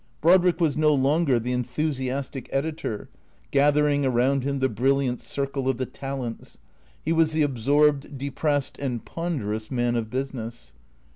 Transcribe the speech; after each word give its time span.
Brodrick 0.19 0.59
was 0.59 0.75
no 0.75 0.95
longer 0.95 1.39
the 1.39 1.51
enthusiastic 1.51 2.49
editor, 2.51 3.07
gathering 3.51 4.03
around 4.03 4.43
him 4.43 4.57
the 4.57 4.67
brilliant 4.67 5.21
circle 5.21 5.69
of 5.69 5.77
the 5.77 5.85
talents; 5.85 6.57
he 7.05 7.13
was 7.13 7.33
the 7.33 7.43
absorbed, 7.43 8.17
depressed 8.17 8.79
and 8.79 9.05
ponderous 9.05 9.69
man 9.69 9.95
of 9.95 10.09
business. 10.09 10.73